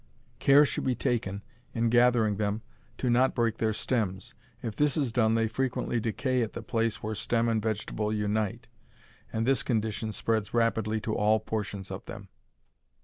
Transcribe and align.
Care 0.39 0.65
should 0.65 0.83
be 0.85 0.95
taken, 0.95 1.43
in 1.75 1.89
gathering 1.91 2.37
them, 2.37 2.63
to 2.97 3.07
not 3.07 3.35
break 3.35 3.57
their 3.57 3.71
stems. 3.71 4.33
If 4.63 4.75
this 4.75 4.97
is 4.97 5.11
done 5.11 5.35
they 5.35 5.47
frequently 5.47 5.99
decay 5.99 6.41
at 6.41 6.53
the 6.53 6.63
place 6.63 7.03
where 7.03 7.13
stem 7.13 7.47
and 7.47 7.61
vegetable 7.61 8.11
unite, 8.11 8.67
and 9.31 9.45
this 9.45 9.61
condition 9.61 10.11
spreads 10.11 10.55
rapidly 10.55 10.99
to 11.01 11.13
all 11.13 11.39
portions 11.39 11.91
of 11.91 12.03
them. 12.05 12.29